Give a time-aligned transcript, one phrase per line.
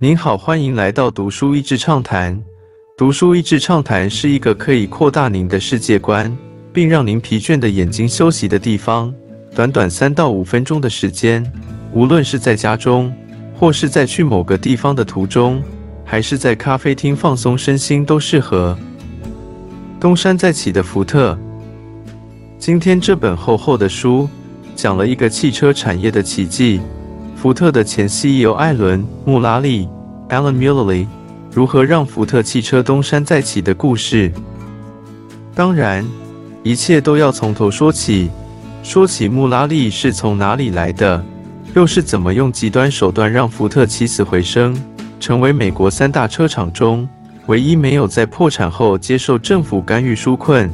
[0.00, 2.40] 您好，欢迎来到读书益智畅谈。
[2.96, 6.32] 读书益智畅谈是一个可以扩大您的世界观，
[6.72, 9.12] 并让您疲倦的眼睛休息的地方。
[9.56, 11.44] 短短三到五分钟的时间，
[11.92, 13.12] 无论是在家中，
[13.52, 15.60] 或是在去某个地方的途中，
[16.04, 18.78] 还是在咖啡厅放松身心，都适合。
[19.98, 21.36] 东山再起的福特。
[22.56, 24.28] 今天这本厚厚的书，
[24.76, 26.80] 讲了一个汽车产业的奇迹。
[27.40, 29.88] 福特的前 CEO 艾伦·穆拉利
[30.28, 31.06] （Alan Mulally）
[31.52, 34.32] 如何让福特汽车东山再起的故事。
[35.54, 36.04] 当然，
[36.64, 38.28] 一切都要从头说起。
[38.82, 41.24] 说起穆拉利是从哪里来的，
[41.74, 44.76] 又是怎么用极端手段让福特起死回生，
[45.20, 47.08] 成为美国三大车厂中
[47.46, 50.68] 唯一没有在破产后接受政府干预纾困、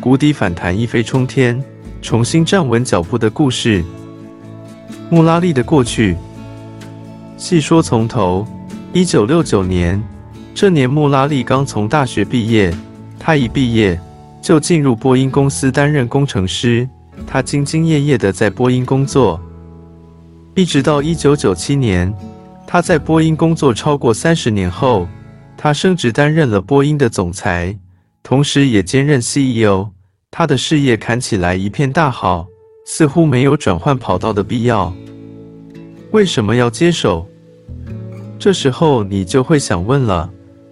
[0.00, 1.62] 谷底反弹、一飞冲天、
[2.02, 3.84] 重新站稳脚步的故事。
[5.10, 6.14] 穆拉利的过去，
[7.38, 8.46] 细说从头。
[8.92, 10.02] 一九六九年，
[10.54, 12.74] 这年穆拉利刚从大学毕业。
[13.18, 13.98] 他一毕业
[14.42, 16.86] 就进入波音公司担任工程师。
[17.26, 19.40] 他兢兢业业地在波音工作，
[20.54, 22.12] 一直到一九九七年，
[22.66, 25.08] 他在波音工作超过三十年后，
[25.56, 27.74] 他升职担任了波音的总裁，
[28.22, 29.88] 同时也兼任 CEO。
[30.30, 32.46] 他的事业看起来一片大好。
[32.90, 34.90] 似乎没有转换跑道的必要，
[36.10, 37.28] 为什么要接手？
[38.38, 40.30] 这时候你就会想问了：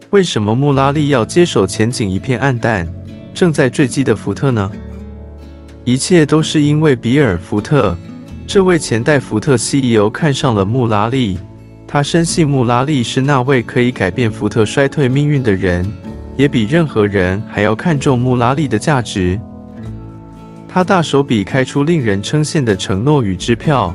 [0.08, 2.88] 为什么穆拉利要接手前景一片暗淡、
[3.34, 4.70] 正在坠机的福特呢？
[5.84, 7.94] 一切都是因为比尔·福特
[8.46, 11.38] 这位前代福特 CEO 看上了穆拉利，
[11.86, 15.86] 他深信穆拉利是那位可以改变福特衰退命运的人，
[16.38, 19.38] 也比任何人还要看重穆拉利的价值。
[20.66, 23.94] 他大手笔开出令人称羡的承诺与支票，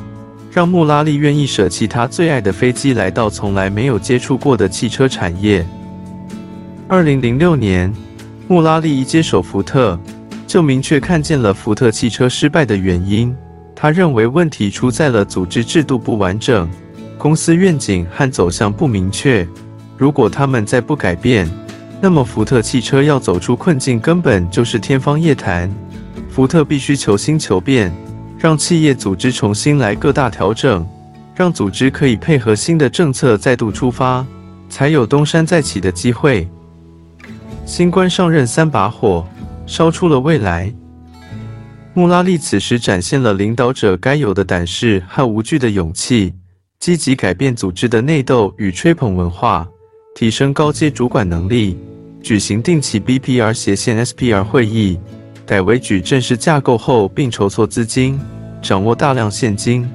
[0.54, 5.66] 让穆拉利愿意舍弃他最爱的飞机，来到从来没有接触过的汽车产业。
[6.90, 7.92] 二零零六年，
[8.50, 9.98] 穆拉利一接手福特，
[10.46, 13.34] 就明确看见了福特汽车失败的原因。
[13.74, 16.70] 他认为问题出在了组织制度不完整，
[17.18, 19.48] 公司愿景和走向不明确。
[19.98, 21.50] 如果他们再不改变，
[22.02, 25.74] 那么福特汽车要走出困境根本就是天方夜谭。
[26.30, 27.92] 福特必须求新求变，
[28.42, 30.84] 让企业组织重新来各大调整，
[31.36, 34.26] 让组织可以配合新的政策再度出发，
[34.68, 36.50] 才有东山再起的机会。
[37.68, 39.24] 新官上任三把火，
[39.68, 40.74] 烧出了未来。
[41.94, 46.34] 穆拉利此时展现了领导者该有的胆识和无惧的勇气，
[46.80, 49.68] 积极改变组织的内斗与吹捧文化，
[50.16, 51.78] 提升高阶主管能力，
[52.24, 54.98] 举行定期 BPR 斜线 SPR 会议。
[55.52, 58.18] 改为矩阵式架构后，并筹措资金，
[58.62, 59.86] 掌握大量现金。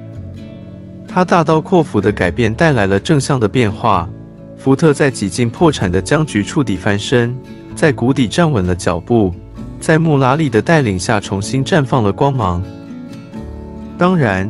[1.07, 4.07] 他大刀阔斧的改变带来了正向的变化。
[4.55, 7.35] 福特在几近破产的僵局触底翻身，
[7.75, 9.33] 在谷底站稳了脚步，
[9.79, 12.61] 在穆拉利的带领下重新绽放了光芒。
[13.97, 14.47] 当然，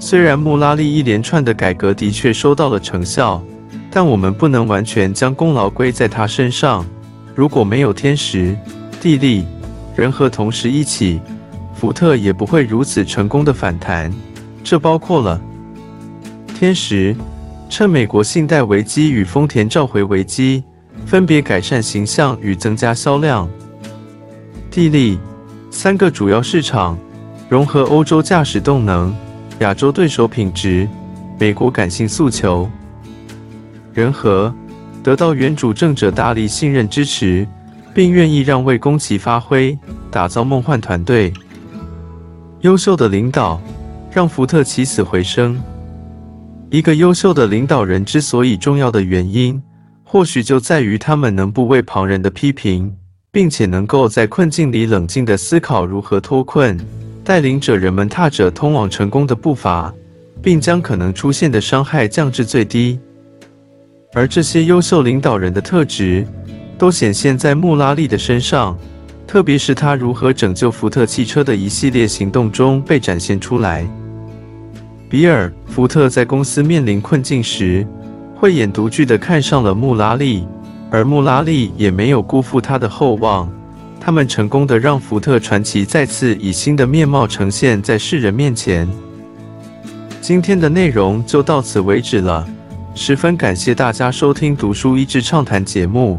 [0.00, 3.40] 虽然穆拉利一连串的改革的确收到了成效，
[3.88, 6.84] 但我们不能完全将功劳归在他身上。
[7.36, 8.58] 如果没有天时、
[9.00, 9.44] 地利，
[10.00, 11.20] 人和同时一起，
[11.74, 14.10] 福特也不会如此成功的反弹。
[14.64, 15.38] 这包括了
[16.58, 17.14] 天时，
[17.68, 20.64] 趁美国信贷危机与丰田召回危机，
[21.04, 23.46] 分别改善形象与增加销量；
[24.70, 25.18] 地利，
[25.70, 26.98] 三个主要市场，
[27.50, 29.14] 融合欧洲驾驶动能、
[29.58, 30.88] 亚洲对手品质、
[31.38, 32.66] 美国感性诉求；
[33.92, 34.50] 人和，
[35.02, 37.46] 得到原主政者大力信任支持。
[37.94, 39.76] 并愿意让为宫崎发挥，
[40.10, 41.32] 打造梦幻团队。
[42.60, 43.60] 优秀的领导
[44.12, 45.60] 让福特起死回生。
[46.68, 49.60] 一个优秀的领导人之所以重要的原因，
[50.04, 52.94] 或许就在于他们能不畏旁人的批评，
[53.32, 56.78] 并且能够在困境里冷静地思考如何脱困，
[57.24, 59.92] 带领着人们踏着通往成功的步伐，
[60.40, 63.00] 并将可能出现的伤害降至最低。
[64.12, 66.26] 而这些优秀领导人的特质。
[66.80, 68.74] 都显现在穆拉利的身上，
[69.26, 73.86] 特别是他如何拯救福特汽车的一系列行动中被展现出来。
[75.06, 77.86] 比尔·福特在公司面临困境时，
[78.34, 80.46] 慧眼独具地看上了穆拉利，
[80.90, 83.46] 而穆拉利也没有辜负他的厚望。
[84.00, 88.88] 他们成功的让福特传奇再次以新的面貌呈现在世人面前。
[90.22, 92.48] 今天的内容就到此为止了，
[92.94, 96.18] 十分感谢大家收听《读书益智畅谈》节目。